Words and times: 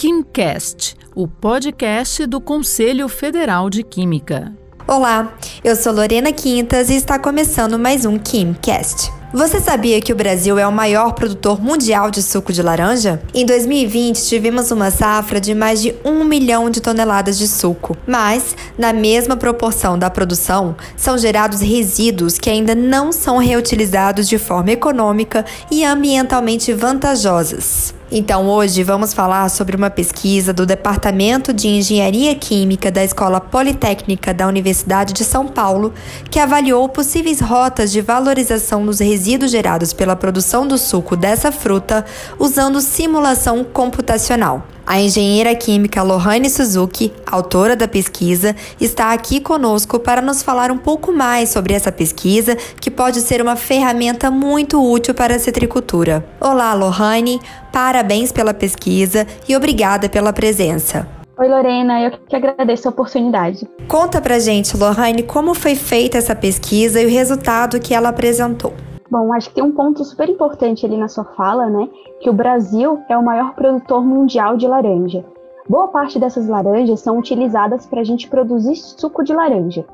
KimCast, 0.00 0.96
o 1.14 1.28
podcast 1.28 2.24
do 2.24 2.40
Conselho 2.40 3.06
Federal 3.06 3.68
de 3.68 3.82
Química. 3.82 4.50
Olá, 4.88 5.34
eu 5.62 5.76
sou 5.76 5.92
Lorena 5.92 6.32
Quintas 6.32 6.88
e 6.88 6.94
está 6.94 7.18
começando 7.18 7.78
mais 7.78 8.06
um 8.06 8.18
KimCast. 8.18 9.12
Você 9.30 9.60
sabia 9.60 10.00
que 10.00 10.10
o 10.10 10.16
Brasil 10.16 10.58
é 10.58 10.66
o 10.66 10.72
maior 10.72 11.12
produtor 11.12 11.60
mundial 11.60 12.10
de 12.10 12.22
suco 12.22 12.50
de 12.50 12.62
laranja? 12.62 13.20
Em 13.34 13.44
2020, 13.44 14.26
tivemos 14.26 14.70
uma 14.70 14.90
safra 14.90 15.38
de 15.38 15.54
mais 15.54 15.82
de 15.82 15.94
um 16.02 16.24
milhão 16.24 16.70
de 16.70 16.80
toneladas 16.80 17.36
de 17.36 17.46
suco. 17.46 17.94
Mas, 18.06 18.56
na 18.78 18.94
mesma 18.94 19.36
proporção 19.36 19.98
da 19.98 20.08
produção, 20.08 20.74
são 20.96 21.18
gerados 21.18 21.60
resíduos 21.60 22.38
que 22.38 22.48
ainda 22.48 22.74
não 22.74 23.12
são 23.12 23.36
reutilizados 23.36 24.26
de 24.26 24.38
forma 24.38 24.70
econômica 24.70 25.44
e 25.70 25.84
ambientalmente 25.84 26.72
vantajosas. 26.72 27.99
Então, 28.12 28.48
hoje 28.48 28.82
vamos 28.82 29.14
falar 29.14 29.48
sobre 29.48 29.76
uma 29.76 29.88
pesquisa 29.88 30.52
do 30.52 30.66
Departamento 30.66 31.52
de 31.52 31.68
Engenharia 31.68 32.34
Química 32.34 32.90
da 32.90 33.04
Escola 33.04 33.40
Politécnica 33.40 34.34
da 34.34 34.48
Universidade 34.48 35.12
de 35.12 35.22
São 35.22 35.46
Paulo, 35.46 35.94
que 36.28 36.40
avaliou 36.40 36.88
possíveis 36.88 37.40
rotas 37.40 37.92
de 37.92 38.00
valorização 38.00 38.84
dos 38.84 38.98
resíduos 38.98 39.52
gerados 39.52 39.92
pela 39.92 40.16
produção 40.16 40.66
do 40.66 40.76
suco 40.76 41.14
dessa 41.14 41.52
fruta 41.52 42.04
usando 42.36 42.80
simulação 42.80 43.62
computacional. 43.62 44.66
A 44.90 45.00
engenheira 45.00 45.54
química 45.54 46.02
Lohane 46.02 46.50
Suzuki, 46.50 47.12
autora 47.24 47.76
da 47.76 47.86
pesquisa, 47.86 48.56
está 48.80 49.12
aqui 49.12 49.40
conosco 49.40 50.00
para 50.00 50.20
nos 50.20 50.42
falar 50.42 50.72
um 50.72 50.76
pouco 50.76 51.12
mais 51.12 51.50
sobre 51.50 51.74
essa 51.74 51.92
pesquisa, 51.92 52.56
que 52.56 52.90
pode 52.90 53.20
ser 53.20 53.40
uma 53.40 53.54
ferramenta 53.54 54.32
muito 54.32 54.82
útil 54.82 55.14
para 55.14 55.36
a 55.36 55.38
citricultura. 55.38 56.24
Olá, 56.40 56.74
Lohane, 56.74 57.40
parabéns 57.72 58.32
pela 58.32 58.52
pesquisa 58.52 59.28
e 59.48 59.54
obrigada 59.54 60.08
pela 60.08 60.32
presença. 60.32 61.06
Oi, 61.38 61.48
Lorena, 61.48 62.00
eu 62.00 62.10
que 62.28 62.34
agradeço 62.34 62.88
a 62.88 62.90
oportunidade. 62.90 63.68
Conta 63.86 64.20
pra 64.20 64.40
gente, 64.40 64.76
Lohane, 64.76 65.22
como 65.22 65.54
foi 65.54 65.76
feita 65.76 66.18
essa 66.18 66.34
pesquisa 66.34 67.00
e 67.00 67.06
o 67.06 67.08
resultado 67.08 67.78
que 67.78 67.94
ela 67.94 68.08
apresentou. 68.08 68.74
Bom, 69.10 69.32
acho 69.32 69.48
que 69.48 69.56
tem 69.56 69.64
um 69.64 69.72
ponto 69.72 70.04
super 70.04 70.28
importante 70.28 70.86
ali 70.86 70.96
na 70.96 71.08
sua 71.08 71.24
fala, 71.24 71.66
né? 71.66 71.88
Que 72.20 72.30
o 72.30 72.32
Brasil 72.32 73.00
é 73.08 73.18
o 73.18 73.24
maior 73.24 73.54
produtor 73.54 74.04
mundial 74.04 74.56
de 74.56 74.68
laranja. 74.68 75.24
Boa 75.68 75.88
parte 75.88 76.18
dessas 76.18 76.48
laranjas 76.48 77.00
são 77.00 77.18
utilizadas 77.18 77.86
para 77.86 78.00
a 78.00 78.04
gente 78.04 78.28
produzir 78.28 78.76
suco 78.76 79.24
de 79.24 79.32
laranja. 79.32 79.84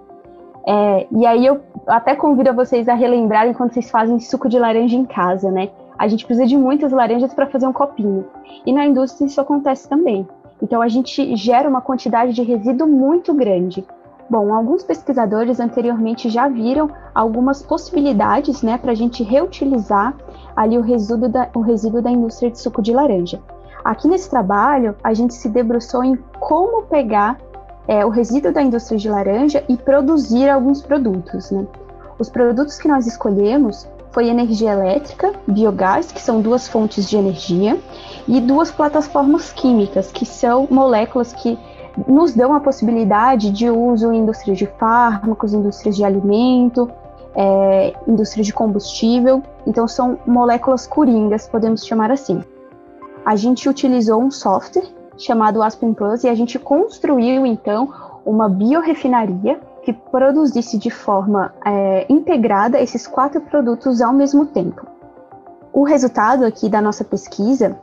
É, 0.67 1.07
e 1.11 1.25
aí 1.25 1.47
eu 1.47 1.61
até 1.87 2.15
convido 2.15 2.53
vocês 2.53 2.89
a 2.89 2.95
relembrarem 2.95 3.55
quando 3.55 3.73
vocês 3.73 3.91
fazem 3.91 4.19
suco 4.19 4.49
de 4.49 4.59
laranja 4.59 4.97
em 4.97 5.05
casa, 5.05 5.51
né? 5.51 5.71
A 5.99 6.09
gente 6.09 6.27
precisa 6.27 6.47
de 6.47 6.57
muitas 6.57 6.93
laranjas 6.93 7.33
para 7.33 7.47
fazer 7.47 7.67
um 7.67 7.73
copinho. 7.73 8.27
E 8.67 8.73
na 8.73 8.85
indústria 8.85 9.27
isso 9.27 9.41
acontece 9.41 9.89
também. 9.89 10.29
Então 10.63 10.83
a 10.83 10.89
gente 10.89 11.35
gera 11.37 11.69
uma 11.69 11.81
quantidade 11.81 12.35
de 12.35 12.43
resíduo 12.43 12.87
muito 12.87 13.33
grande. 13.33 13.85
Bom, 14.29 14.53
alguns 14.53 14.83
pesquisadores 14.83 15.61
anteriormente 15.61 16.29
já 16.29 16.49
viram 16.49 16.91
algumas 17.15 17.63
possibilidades 17.63 18.61
né, 18.61 18.77
para 18.77 18.91
a 18.91 18.95
gente 18.95 19.23
reutilizar 19.23 20.17
ali 20.55 20.77
o 20.77 20.81
resíduo, 20.81 21.29
da, 21.29 21.49
o 21.55 21.61
resíduo 21.61 22.03
da 22.03 22.11
indústria 22.11 22.51
de 22.51 22.59
suco 22.59 22.83
de 22.83 22.93
laranja. 22.93 23.41
Aqui 23.85 24.09
nesse 24.09 24.29
trabalho, 24.29 24.97
a 25.05 25.15
gente 25.15 25.33
se 25.33 25.49
debruçou 25.49 26.03
em 26.03 26.17
como 26.41 26.83
pegar 26.83 27.39
é, 27.87 28.05
o 28.05 28.09
resíduo 28.09 28.53
da 28.53 28.61
indústria 28.61 28.99
de 28.99 29.09
laranja 29.09 29.63
e 29.69 29.77
produzir 29.77 30.49
alguns 30.49 30.83
produtos. 30.83 31.53
Né? 31.53 31.65
Os 32.19 32.29
produtos 32.29 32.79
que 32.79 32.89
nós 32.89 33.07
escolhemos 33.07 33.87
foi 34.11 34.29
energia 34.29 34.73
elétrica, 34.73 35.35
biogás, 35.47 36.11
que 36.11 36.21
são 36.21 36.41
duas 36.41 36.67
fontes 36.67 37.09
de 37.09 37.17
energia, 37.17 37.79
e 38.27 38.41
duas 38.41 38.73
plataformas 38.73 39.53
químicas, 39.53 40.11
que 40.11 40.27
são 40.27 40.67
moléculas 40.69 41.33
que 41.33 41.57
nos 42.07 42.35
dão 42.35 42.55
a 42.55 42.61
possibilidade 42.61 43.51
de 43.51 43.71
uso 43.71 44.13
em 44.13 44.19
indústrias 44.19 44.59
de 44.59 44.67
fármacos, 44.67 45.53
indústrias 45.53 45.97
de 45.97 46.05
alimento, 46.05 46.91
é, 47.35 47.95
indústria 48.07 48.43
de 48.43 48.53
combustível. 48.53 49.43
Então, 49.67 49.87
são 49.87 50.19
moléculas 50.27 50.87
coringas, 50.87 51.47
podemos 51.47 51.87
chamar 51.87 52.11
assim. 52.11 52.43
A 53.25 53.37
gente 53.37 53.69
utilizou 53.69 54.23
um 54.23 54.31
software 54.31 54.89
chamado 55.19 55.63
Aspen 55.63 55.95
Plus 55.95 56.25
e 56.25 56.29
a 56.29 56.35
gente 56.35 56.59
construiu, 56.59 57.47
então, 57.47 57.93
uma 58.25 58.49
biorefinaria 58.49 59.61
que 59.83 59.93
produzisse 59.93 60.77
de 60.77 60.91
forma 60.91 61.55
é, 61.65 62.07
integrada 62.09 62.81
esses 62.81 63.07
quatro 63.07 63.41
produtos 63.41 64.01
ao 64.01 64.13
mesmo 64.13 64.47
tempo. 64.47 64.85
O 65.73 65.85
resultado 65.85 66.45
aqui 66.45 66.69
da 66.69 66.81
nossa 66.81 67.05
pesquisa 67.05 67.79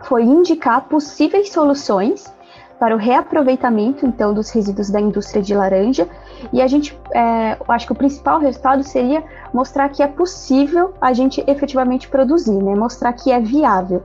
foi 0.00 0.24
indicar 0.24 0.88
possíveis 0.88 1.50
soluções 1.50 2.32
para 2.80 2.96
o 2.96 2.98
reaproveitamento 2.98 4.06
então 4.06 4.32
dos 4.32 4.48
resíduos 4.48 4.88
da 4.88 4.98
indústria 4.98 5.42
de 5.42 5.54
laranja 5.54 6.08
e 6.50 6.62
a 6.62 6.66
gente 6.66 6.98
é, 7.14 7.58
acho 7.68 7.86
que 7.86 7.92
o 7.92 7.94
principal 7.94 8.40
resultado 8.40 8.82
seria 8.82 9.22
mostrar 9.52 9.90
que 9.90 10.02
é 10.02 10.08
possível 10.08 10.94
a 10.98 11.12
gente 11.12 11.44
efetivamente 11.46 12.08
produzir, 12.08 12.56
né? 12.56 12.74
Mostrar 12.74 13.12
que 13.12 13.30
é 13.30 13.38
viável. 13.38 14.02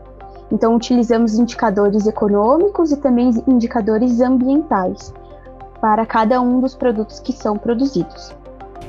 Então 0.52 0.76
utilizamos 0.76 1.36
indicadores 1.36 2.06
econômicos 2.06 2.92
e 2.92 2.98
também 2.98 3.32
indicadores 3.48 4.20
ambientais 4.20 5.14
para 5.80 6.06
cada 6.06 6.42
um 6.42 6.60
dos 6.60 6.76
produtos 6.76 7.22
que 7.22 7.32
são 7.32 7.58
produzidos. 7.58 8.36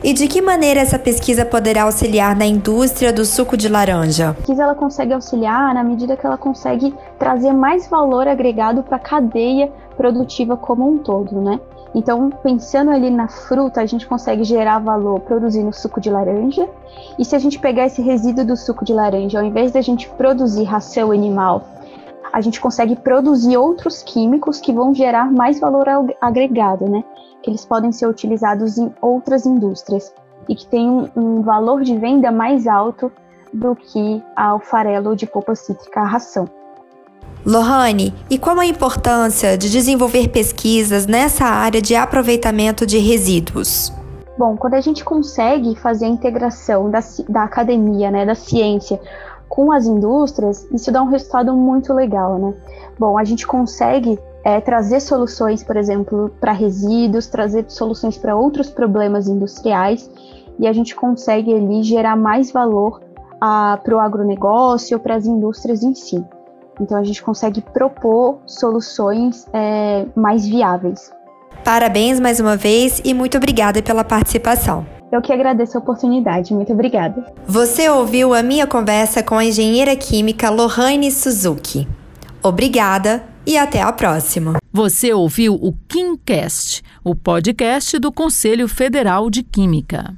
E 0.05 0.12
de 0.12 0.29
que 0.29 0.43
maneira 0.43 0.81
essa 0.81 0.99
pesquisa 0.99 1.45
poderá 1.45 1.84
auxiliar 1.84 2.37
na 2.37 2.45
indústria 2.45 3.12
do 3.12 3.25
suco 3.25 3.57
de 3.57 3.69
laranja? 3.69 4.31
A 4.31 4.34
pesquisa 4.34 4.62
ela 4.62 4.75
consegue 4.75 5.12
auxiliar 5.12 5.75
na 5.75 5.83
medida 5.83 6.17
que 6.17 6.27
ela 6.27 6.37
consegue 6.37 6.95
trazer 7.19 7.53
mais 7.53 7.89
valor 7.89 8.29
agregado 8.29 8.83
para 8.83 8.97
a 8.97 9.01
cadeia 9.01 9.73
produtiva 9.97 10.57
como 10.57 10.89
um 10.89 10.99
todo, 10.99 11.41
né? 11.41 11.59
Então, 11.95 12.29
pensando 12.43 12.91
ali 12.91 13.09
na 13.09 13.27
fruta, 13.27 13.81
a 13.81 13.87
gente 13.87 14.07
consegue 14.07 14.45
gerar 14.45 14.79
valor 14.81 15.21
produzindo 15.21 15.73
suco 15.73 15.99
de 15.99 16.11
laranja. 16.11 16.69
E 17.19 17.25
se 17.25 17.34
a 17.34 17.39
gente 17.39 17.59
pegar 17.59 17.87
esse 17.87 18.03
resíduo 18.03 18.45
do 18.45 18.55
suco 18.55 18.84
de 18.84 18.93
laranja, 18.93 19.39
ao 19.39 19.45
invés 19.47 19.73
da 19.73 19.81
gente 19.81 20.07
produzir 20.11 20.65
ração 20.65 21.11
animal, 21.11 21.65
a 22.33 22.41
gente 22.41 22.61
consegue 22.61 22.97
produzir 22.97 23.57
outros 23.57 24.03
químicos 24.03 24.61
que 24.61 24.73
vão 24.73 24.95
gerar 24.95 25.31
mais 25.31 25.61
valor 25.61 25.87
agregado, 26.21 26.89
né? 26.89 27.05
que 27.43 27.51
eles 27.51 27.65
podem 27.65 27.93
ser 27.93 28.09
utilizados 28.09 28.77
em 28.77 28.93
outras 29.01 29.47
indústrias 29.47 30.13
e 30.49 30.55
que 30.55 30.67
têm 30.67 30.89
um, 30.89 31.09
um 31.17 31.43
valor 31.43 31.83
de 31.83 31.97
venda 31.97 32.33
mais 32.33 32.67
alto 32.67 33.11
do 33.53 33.75
que 33.77 34.23
a, 34.35 34.55
o 34.57 34.59
farelo 34.59 35.15
de 35.15 35.27
polpa 35.27 35.55
cítrica, 35.55 36.01
a 36.01 36.05
ração. 36.05 36.49
Lohane, 37.45 38.13
e 38.29 38.37
qual 38.37 38.59
a 38.59 38.67
importância 38.67 39.57
de 39.57 39.71
desenvolver 39.71 40.29
pesquisas 40.29 41.07
nessa 41.07 41.45
área 41.45 41.81
de 41.81 41.95
aproveitamento 41.95 42.85
de 42.85 42.99
resíduos? 42.99 43.93
Bom, 44.37 44.57
quando 44.57 44.75
a 44.75 44.81
gente 44.81 45.05
consegue 45.05 45.77
fazer 45.77 46.07
a 46.07 46.09
integração 46.09 46.91
da, 46.91 46.99
da 47.29 47.45
academia, 47.45 48.11
né, 48.11 48.27
da 48.27 48.35
ciência, 48.35 49.01
com 49.49 49.73
as 49.73 49.87
indústrias, 49.87 50.67
isso 50.73 50.91
dá 50.91 51.03
um 51.03 51.09
resultado 51.09 51.55
muito 51.55 51.93
legal, 51.93 52.39
né? 52.39 52.55
Bom, 52.99 53.19
a 53.19 53.25
gente 53.25 53.47
consegue 53.47 54.19
é, 54.45 54.61
trazer 54.61 55.01
soluções, 55.01 55.62
por 55.62 55.77
exemplo, 55.77 56.31
para 56.41 56.53
resíduos, 56.53 57.27
trazer 57.27 57.65
soluções 57.69 58.19
para 58.19 58.37
outros 58.37 58.71
problemas 58.71 59.29
industriais, 59.29 60.11
e 60.59 60.67
a 60.67 60.73
gente 60.73 60.95
consegue 60.95 61.53
ali 61.55 61.83
gerar 61.83 62.17
mais 62.17 62.51
valor 62.51 63.01
para 63.39 63.95
o 63.95 63.99
agronegócio, 63.99 64.99
para 64.99 65.15
as 65.15 65.27
indústrias 65.27 65.83
em 65.83 65.95
si. 65.95 66.25
Então 66.81 66.99
a 66.99 67.05
gente 67.05 67.23
consegue 67.23 67.61
propor 67.61 68.39
soluções 68.47 69.47
é, 69.53 70.07
mais 70.15 70.47
viáveis. 70.47 71.13
Parabéns 71.65 72.21
mais 72.21 72.39
uma 72.39 72.57
vez 72.57 73.01
e 73.05 73.13
muito 73.13 73.37
obrigada 73.37 73.83
pela 73.83 74.05
participação. 74.05 74.96
Eu 75.12 75.22
que 75.22 75.33
agradeço 75.33 75.77
a 75.77 75.81
oportunidade. 75.81 76.53
Muito 76.53 76.72
obrigada. 76.72 77.33
Você 77.47 77.89
ouviu 77.89 78.34
a 78.34 78.43
minha 78.43 78.67
conversa 78.67 79.22
com 79.22 79.37
a 79.37 79.44
engenheira 79.44 79.94
química 79.97 80.50
Lohane 80.50 81.11
Suzuki. 81.11 81.86
Obrigada 82.42 83.25
e 83.47 83.57
até 83.57 83.81
a 83.81 83.92
próxima. 83.92 84.57
Você 84.72 85.13
ouviu 85.13 85.54
o 85.54 85.72
KimCast, 85.89 86.83
o 87.04 87.15
podcast 87.15 87.98
do 87.98 88.13
Conselho 88.13 88.69
Federal 88.69 89.31
de 89.31 89.42
Química. 89.42 90.15